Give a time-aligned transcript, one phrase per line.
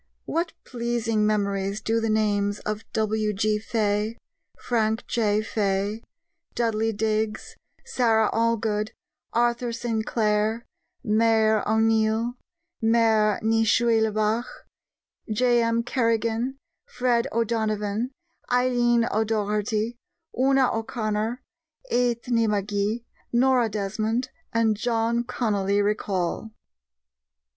[0.25, 3.59] What pleasing memories do the names of W.G.
[3.59, 4.17] Fay,
[4.57, 5.43] Frank J.
[5.43, 6.01] Fay,
[6.55, 8.93] Dudley Digges, Sara Allgood,
[9.31, 10.65] Arthur Sinclair,
[11.03, 12.35] Maire O'Neill,
[12.81, 14.43] Maire ni Shuiblaigh,
[15.31, 15.83] J.M.
[15.83, 16.57] Kerrigan,
[16.87, 18.09] Fred O'Donovan,
[18.51, 19.97] Eileen O'Doherty,
[20.35, 21.43] Una O'Connor,
[21.91, 26.49] Eithne Magee, Nora Desmond, and John Connolly recall!